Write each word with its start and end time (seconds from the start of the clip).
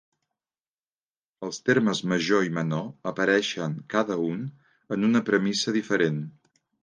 Els 1.47 1.59
termes 1.69 2.01
major 2.13 2.47
i 2.47 2.53
menor 2.55 3.11
apareixen, 3.13 3.77
cada 3.95 4.17
un, 4.29 4.41
en 4.97 5.09
una 5.11 5.25
premissa 5.31 5.75
diferent. 5.79 6.19